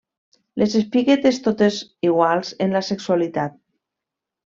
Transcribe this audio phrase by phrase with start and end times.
[0.59, 1.77] Les espiguetes totes
[2.09, 3.55] iguals en la sexualitat.